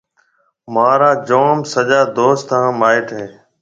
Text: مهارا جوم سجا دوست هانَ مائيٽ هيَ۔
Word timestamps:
مهارا 0.73 1.11
جوم 1.27 1.57
سجا 1.73 2.01
دوست 2.17 2.47
هانَ 2.53 2.67
مائيٽ 2.81 3.07
هيَ۔ 3.17 3.25